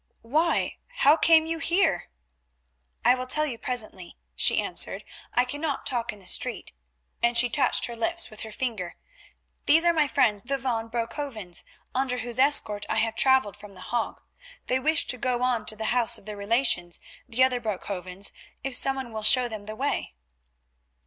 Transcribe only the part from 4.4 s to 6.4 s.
answered; "I cannot talk in the